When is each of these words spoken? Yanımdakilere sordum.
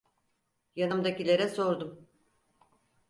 Yanımdakilere 0.75 1.47
sordum. 1.49 2.07